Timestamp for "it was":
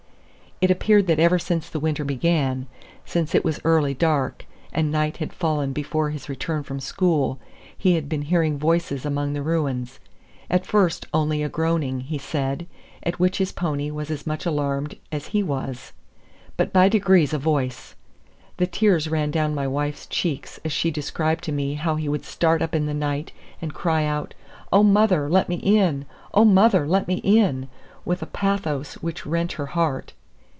3.33-3.59